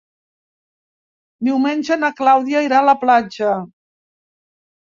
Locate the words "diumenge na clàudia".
1.49-2.65